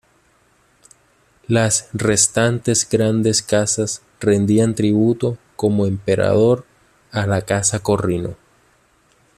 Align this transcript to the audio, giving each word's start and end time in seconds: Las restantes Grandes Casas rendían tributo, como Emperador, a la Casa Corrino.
Las 1.45 1.89
restantes 1.93 2.89
Grandes 2.89 3.43
Casas 3.43 4.01
rendían 4.19 4.73
tributo, 4.73 5.37
como 5.55 5.85
Emperador, 5.85 6.65
a 7.11 7.27
la 7.27 7.43
Casa 7.43 7.81
Corrino. 7.83 8.35